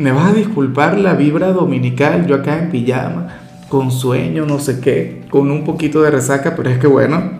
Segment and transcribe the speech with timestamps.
[0.00, 3.28] me vas a disculpar la vibra dominical, yo acá en pijama,
[3.68, 7.30] con sueño, no sé qué, con un poquito de resaca, pero es que bueno,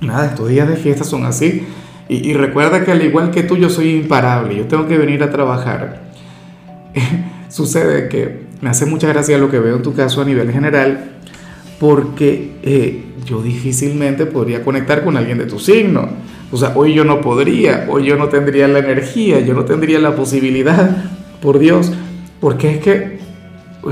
[0.00, 1.66] nada, estos días de fiesta son así.
[2.08, 5.30] Y, recuerda que al igual que tú, yo soy imparable, yo tengo que venir a
[5.30, 6.02] trabajar.
[7.48, 11.12] Sucede que me hace mucha gracia lo que veo en tu caso a nivel general,
[11.80, 16.08] porque eh, yo difícilmente podría conectar con alguien de tu signo.
[16.52, 19.98] O sea, hoy yo no podría, hoy yo no tendría la energía, yo no tendría
[19.98, 21.10] la posibilidad
[21.44, 21.92] por Dios,
[22.40, 23.18] porque es que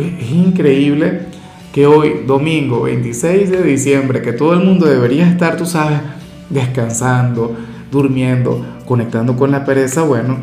[0.01, 1.27] es increíble
[1.75, 6.01] que hoy, domingo 26 de diciembre, que todo el mundo debería estar, tú sabes,
[6.49, 7.55] descansando,
[7.91, 10.39] durmiendo, conectando con la pereza, bueno,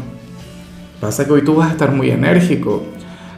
[1.01, 2.83] pasa que hoy tú vas a estar muy enérgico.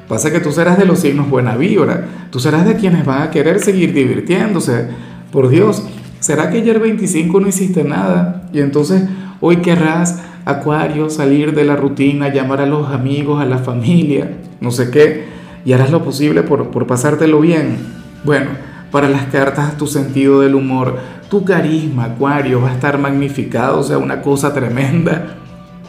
[0.09, 3.31] Pasa que tú serás de los signos buena vibra, tú serás de quienes van a
[3.31, 4.89] querer seguir divirtiéndose.
[5.31, 5.87] Por Dios,
[6.19, 8.49] ¿será que ayer 25 no hiciste nada?
[8.51, 9.03] Y entonces
[9.39, 14.71] hoy querrás Acuario, salir de la rutina, llamar a los amigos, a la familia, no
[14.71, 15.25] sé qué,
[15.65, 17.77] y harás lo posible por, por pasártelo bien.
[18.23, 18.49] Bueno,
[18.91, 20.97] para las cartas tu sentido del humor,
[21.29, 25.37] tu carisma, Acuario, va a estar magnificado, o sea, una cosa tremenda.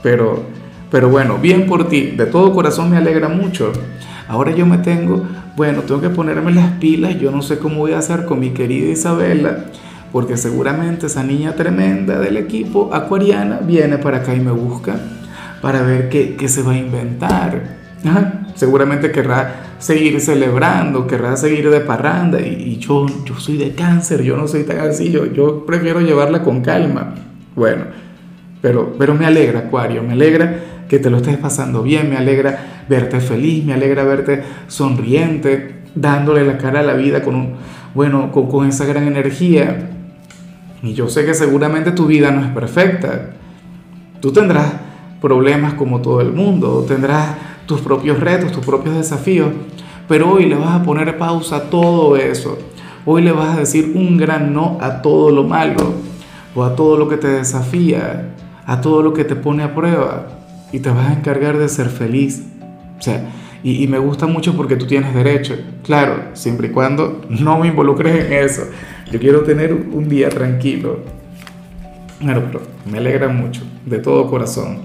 [0.03, 0.42] Pero,
[0.91, 3.72] pero bueno, bien por ti, de todo corazón me alegra mucho.
[4.28, 5.22] Ahora yo me tengo,
[5.56, 8.50] bueno, tengo que ponerme las pilas, yo no sé cómo voy a hacer con mi
[8.50, 9.64] querida Isabela
[10.13, 14.95] porque seguramente esa niña tremenda del equipo acuariana viene para acá y me busca
[15.63, 17.83] para ver qué, se va a inventar.
[18.55, 24.37] Seguramente querrá seguir celebrando, querrá seguir de parranda y, yo, yo soy de cáncer, yo
[24.37, 27.15] no soy tan así, yo, prefiero llevarla con calma.
[27.57, 27.85] Bueno,
[28.61, 32.84] pero, pero me alegra, Acuario, me alegra que te lo estés pasando bien, me alegra
[32.89, 37.55] verte feliz, me alegra verte sonriente, dándole la cara a la vida con un,
[37.95, 39.89] bueno, con, con esa gran energía.
[40.82, 43.31] Y yo sé que seguramente tu vida no es perfecta.
[44.20, 44.72] Tú tendrás
[45.20, 49.50] problemas como todo el mundo, tendrás tus propios retos, tus propios desafíos,
[50.09, 52.59] pero hoy le vas a poner pausa a todo eso.
[53.06, 55.94] Hoy le vas a decir un gran no a todo lo malo
[56.54, 58.34] o a todo lo que te desafía,
[58.66, 60.26] a todo lo que te pone a prueba
[60.72, 62.42] y te vas a encargar de ser feliz.
[62.98, 63.25] O sea,
[63.65, 68.25] y, me gusta mucho porque tú tienes derecho, claro, siempre y cuando no me involucres
[68.25, 68.62] en eso.
[69.11, 71.00] Yo quiero tener un día tranquilo.
[72.19, 74.78] Claro, pero me alegra mucho, de todo corazón.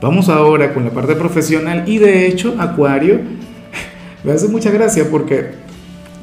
[0.00, 3.20] Vamos ahora con la parte profesional y de hecho, Acuario,
[4.24, 5.50] me hace mucha gracia porque,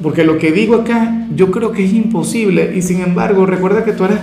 [0.02, 3.92] porque lo que digo acá yo creo que es imposible y sin embargo recuerda que
[3.92, 4.18] tú eres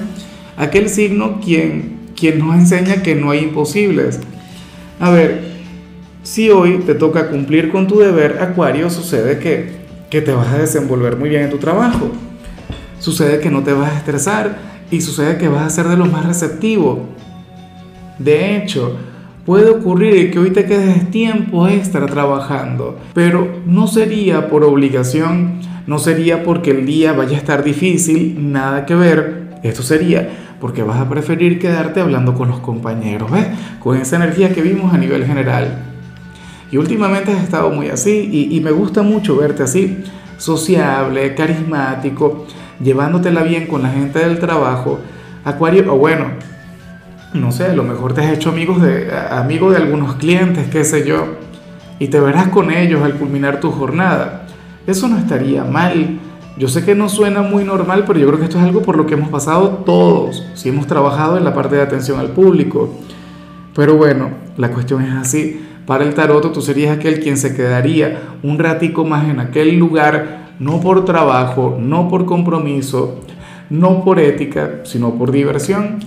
[0.57, 4.19] aquel signo quien, quien nos enseña que no hay imposibles.
[4.99, 5.54] A ver,
[6.25, 9.69] si hoy te toca cumplir con tu deber, Acuario, sucede que,
[10.09, 12.11] que te vas a desenvolver muy bien en tu trabajo
[13.05, 14.57] sucede que no te vas a estresar
[14.89, 16.99] y sucede que vas a ser de los más receptivos.
[18.17, 18.97] De hecho,
[19.45, 25.99] puede ocurrir que hoy te quedes tiempo extra trabajando, pero no sería por obligación, no
[25.99, 29.45] sería porque el día vaya a estar difícil, nada que ver.
[29.61, 33.47] Esto sería porque vas a preferir quedarte hablando con los compañeros, ¿ves?
[33.79, 35.94] Con esa energía que vimos a nivel general.
[36.71, 40.03] Y últimamente has estado muy así y, me gusta mucho verte así,
[40.37, 42.45] sociable, carismático
[42.81, 44.99] llevándotela bien con la gente del trabajo,
[45.43, 46.25] Acuario, o bueno,
[47.33, 50.83] no sé, a lo mejor te has hecho amigos de, amigo de algunos clientes, qué
[50.83, 51.35] sé yo,
[51.99, 54.47] y te verás con ellos al culminar tu jornada.
[54.87, 56.19] Eso no estaría mal.
[56.57, 58.97] Yo sé que no suena muy normal, pero yo creo que esto es algo por
[58.97, 62.93] lo que hemos pasado todos, si hemos trabajado en la parte de atención al público.
[63.75, 65.61] Pero bueno, la cuestión es así.
[65.85, 70.45] Para el tarot tú serías aquel quien se quedaría un ratico más en aquel lugar
[70.59, 73.21] no por trabajo, no por compromiso,
[73.69, 75.99] no por ética, sino por diversión.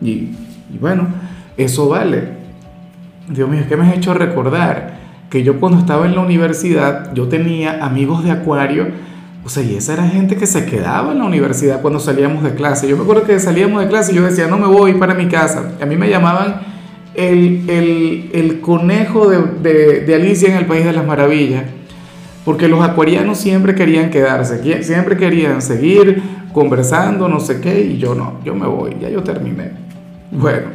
[0.00, 0.30] Y,
[0.80, 1.08] bueno,
[1.56, 2.36] eso vale.
[3.28, 4.96] Dios mío, es me has hecho recordar
[5.30, 8.86] que yo cuando estaba en la universidad, yo tenía amigos de acuario,
[9.44, 12.54] o sea, y esa era gente que se quedaba en la universidad cuando salíamos de
[12.54, 12.88] clase.
[12.88, 15.26] Yo me acuerdo que salíamos de clase y yo decía, no me voy para mi
[15.26, 15.72] casa.
[15.80, 16.75] A mí me llamaban
[17.16, 21.64] el, conejo de, de Alicia en el País de las Maravillas
[22.46, 26.22] porque los acuarianos siempre querían quedarse, siempre querían seguir
[26.52, 29.72] conversando, no sé qué, y yo no, yo me voy, ya yo terminé.
[30.30, 30.68] Bueno,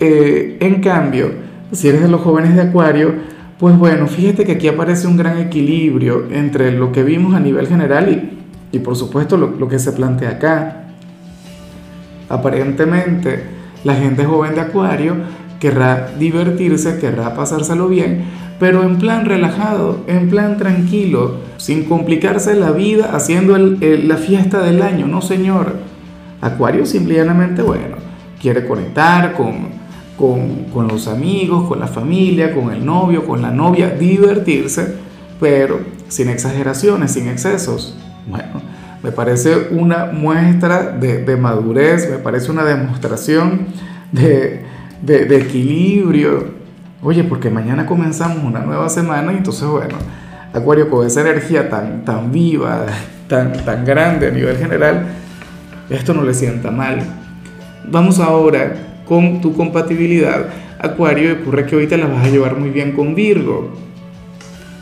[0.00, 1.30] eh, en cambio,
[1.70, 3.14] si eres de los jóvenes de Acuario,
[3.60, 7.66] Pues bueno, fíjate que aquí aparece un gran equilibrio entre lo que vimos a nivel
[7.68, 10.84] general y, y por supuesto lo, lo que se plantea acá.
[12.30, 13.44] Aparentemente,
[13.84, 15.14] la gente joven de Acuario
[15.60, 18.24] querrá divertirse, querrá pasárselo bien,
[18.58, 24.82] pero en plan relajado, en plan tranquilo, sin complicarse la vida haciendo la fiesta del
[24.82, 25.76] año, no señor.
[26.40, 27.96] Acuario simplemente, bueno,
[28.40, 29.68] quiere conectar con,
[30.16, 34.94] con, con los amigos, con la familia, con el novio, con la novia, divertirse,
[35.38, 37.96] pero sin exageraciones, sin excesos.
[38.26, 38.62] Bueno,
[39.02, 43.66] me parece una muestra de, de madurez, me parece una demostración
[44.12, 44.64] de,
[45.02, 46.60] de, equilibrio,
[47.02, 49.96] Oye, porque mañana comenzamos una nueva semana y entonces, bueno,
[50.52, 52.84] Acuario con esa energía tan, tan viva,
[53.26, 55.06] tan, tan grande a nivel general,
[55.88, 56.98] esto no le sienta mal.
[57.88, 58.74] Vamos ahora
[59.06, 60.46] con tu compatibilidad.
[60.78, 63.72] Acuario, ocurre que te la vas a llevar muy bien con Virgo.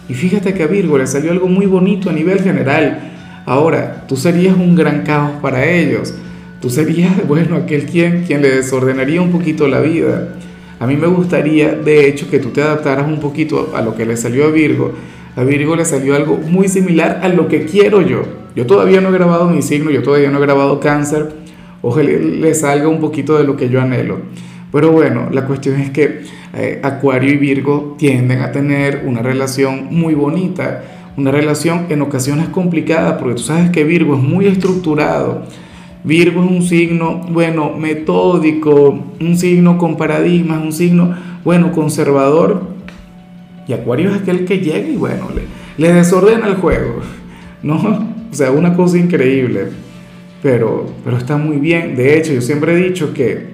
[0.08, 3.12] Y fíjate que a Virgo le salió algo muy bonito a nivel general.
[3.46, 6.14] Ahora, tú serías un gran caos para ellos.
[6.60, 10.34] Tú serías, bueno, aquel quien, quien le desordenaría un poquito la vida.
[10.80, 14.06] A mí me gustaría, de hecho, que tú te adaptaras un poquito a lo que
[14.06, 14.92] le salió a Virgo.
[15.36, 18.22] A Virgo le salió algo muy similar a lo que quiero yo.
[18.54, 21.30] Yo todavía no he grabado mi signo, yo todavía no he grabado cáncer.
[21.82, 24.18] Ojalá le salga un poquito de lo que yo anhelo.
[24.72, 26.22] Pero bueno, la cuestión es que
[26.54, 30.82] eh, Acuario y Virgo tienden a tener una relación muy bonita,
[31.16, 35.44] una relación en ocasiones complicada, porque tú sabes que Virgo es muy estructurado
[36.04, 41.14] Virgo es un signo, bueno, metódico, un signo con paradigmas, un signo,
[41.44, 42.62] bueno, conservador.
[43.66, 45.28] Y Acuario es aquel que llega y, bueno,
[45.76, 47.00] le, desordena el juego,
[47.62, 47.76] ¿no?
[48.30, 49.68] O sea, una cosa increíble.
[50.42, 51.96] Pero, pero está muy bien.
[51.96, 53.48] De hecho, yo siempre he dicho que,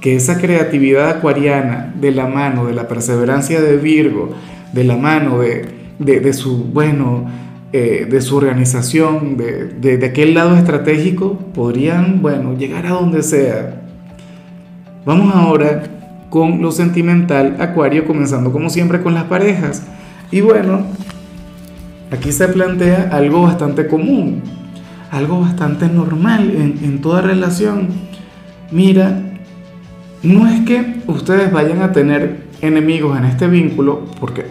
[0.00, 4.30] que esa creatividad acuariana de la mano de la perseverancia de Virgo,
[4.72, 5.66] de la mano de,
[5.98, 7.26] de, de su, bueno,
[7.70, 13.82] eh, de su organización, de, de, aquel lado estratégico, podrían, bueno, llegar a donde sea.
[15.04, 15.82] Vamos ahora
[16.30, 19.82] con lo sentimental, Acuario, comenzando como siempre con las parejas.
[20.30, 20.80] Y bueno,
[22.10, 24.40] aquí se plantea algo bastante común,
[25.10, 27.88] algo bastante normal en, en toda relación.
[28.70, 29.20] Mira,
[30.22, 34.46] no es que ustedes vayan a tener enemigos en este vínculo, porque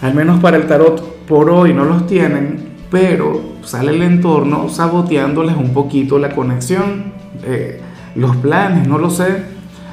[0.00, 5.56] al menos para el tarot por hoy no los tienen, pero sale el entorno saboteándoles
[5.56, 7.12] un poquito la conexión,
[7.44, 7.80] eh,
[8.14, 9.52] los planes, no lo sé.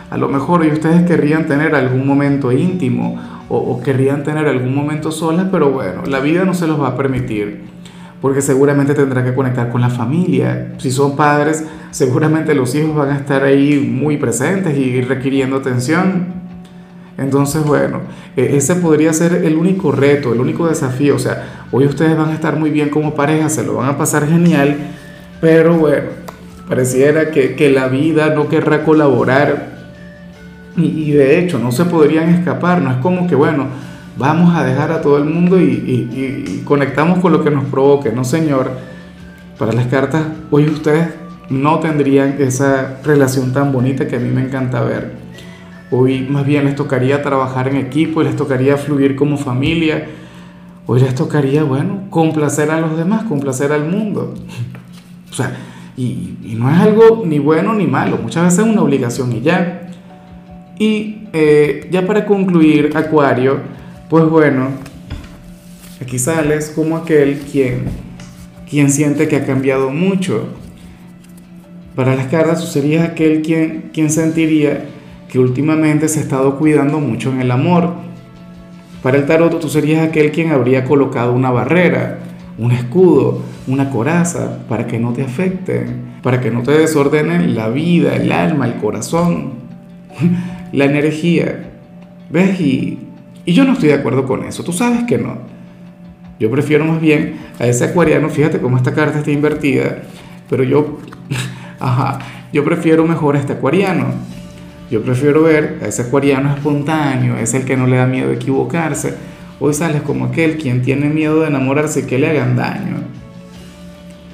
[0.10, 4.74] A lo mejor y ustedes querrían tener algún momento íntimo o, o querrían tener algún
[4.74, 7.70] momento solas, pero bueno, la vida no se los va a permitir
[8.22, 10.74] porque seguramente tendrá que conectar con la familia.
[10.78, 16.49] Si son padres, seguramente los hijos van a estar ahí muy presentes y requiriendo atención.
[17.20, 18.02] Entonces, bueno,
[18.36, 21.16] e, ese podría ser el único reto, el único desafío.
[21.16, 23.98] O sea, hoy ustedes van a estar muy bien como pareja, se lo van a
[23.98, 24.78] pasar genial,
[25.42, 26.10] pero bueno,
[26.68, 29.78] pareciera que, la vida no querrá colaborar
[30.78, 32.82] y, de hecho no se podrían escapar.
[32.82, 33.68] No es como que, bueno,
[34.18, 38.12] vamos a dejar a todo el mundo y, y conectamos con lo que nos provoque.
[38.12, 38.90] No, señor.
[39.60, 41.10] Para las cartas, hoy ustedes
[41.50, 45.29] no tendrían esa relación tan bonita que a mí me encanta ver.
[45.92, 50.08] Hoy más bien les tocaría trabajar en equipo, les tocaría fluir como familia.
[50.86, 54.36] Hoy les tocaría, bueno, complacer a los demás, complacer al mundo.
[55.32, 55.56] O sea,
[55.98, 59.90] y, no es algo ni bueno ni malo, muchas veces es una obligación y ya.
[60.78, 63.60] Y eh, ya para concluir, Acuario,
[64.10, 64.70] pues bueno,
[66.02, 67.86] aquí sales como aquel quien,
[68.70, 70.50] quien siente que ha cambiado mucho.
[71.96, 74.86] Para las cartas, tú aquel quien, quien sentiría
[75.30, 77.94] que últimamente se ha estado cuidando mucho en el amor.
[79.04, 82.20] Para el tarot tú serías aquel quien habría colocado una barrera,
[82.58, 87.70] un escudo, una coraza para que no te afecten, para que no te desordenen la
[87.70, 89.54] vida, el alma, el corazón,
[90.74, 91.70] la energía.
[92.32, 92.60] ¿Ves?
[92.60, 93.00] Y,
[93.46, 95.38] y yo no estoy de acuerdo con eso, tú sabes que no.
[96.40, 100.04] Yo prefiero más bien a ese acuariano, fíjate cómo esta carta está invertida,
[100.50, 100.98] pero yo,
[101.80, 102.20] ajá,
[102.52, 104.39] yo prefiero mejor a este acuariano
[104.90, 109.14] yo prefiero ver a ese acuariano espontáneo, es el que no le da miedo equivocarse.
[109.60, 112.98] Hoy sales como aquel quien tiene miedo de enamorarse y que le hagan daño.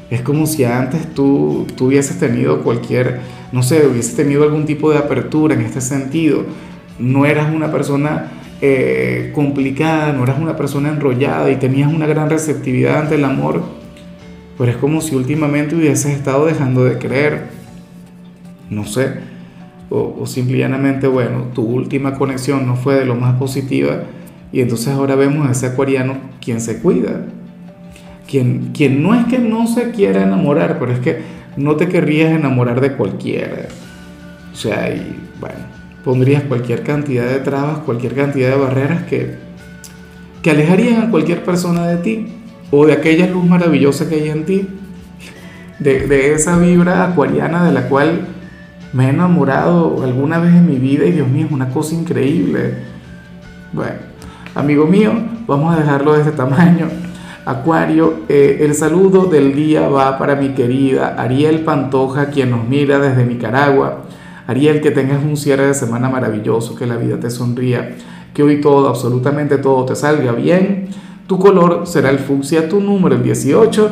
[0.09, 3.19] Es como si antes tú, tú hubieses tenido cualquier,
[3.51, 6.45] no sé, hubieses tenido algún tipo de apertura en este sentido.
[6.99, 8.31] No eras una persona
[8.61, 13.61] eh, complicada, no eras una persona enrollada y tenías una gran receptividad ante el amor.
[14.57, 17.47] Pero es como si últimamente hubieses estado dejando de creer.
[18.69, 19.34] No sé
[19.89, 24.03] o, simplemente, bueno, tu última conexión no fue de lo más positiva
[24.51, 27.25] Y entonces ahora vemos a ese acuariano quien se cuida,
[28.27, 31.19] quien, quien no es que no se quiera enamorar, pero es que
[31.57, 33.67] no te querrías enamorar de cualquiera.
[34.51, 35.59] O sea, y bueno,
[36.03, 39.35] pondrías cualquier cantidad de trabas, cualquier cantidad de barreras que,
[40.41, 42.27] que alejarían a cualquier persona de ti
[42.71, 44.67] o de aquella luz maravillosa que hay en ti,
[45.79, 48.34] de, de esa vibra acuariana de la cual
[48.95, 52.75] me he enamorado alguna vez en mi vida y Dios mío, es una cosa increíble.
[53.73, 53.95] Bueno,
[54.55, 55.11] amigo mío,
[55.45, 56.87] vamos a dejarlo de este tamaño.
[57.45, 62.97] Acuario, eh, el saludo del día va para mi querida Ariel Pantoja, quien nos mira
[62.97, 64.03] desde Nicaragua.
[64.47, 67.97] Ariel, que tengas un cierre de semana maravilloso, que la vida te sonría,
[68.33, 70.87] que hoy todo, absolutamente todo te salga bien.
[71.27, 73.91] Tu color será el fucsia, tu número el 18.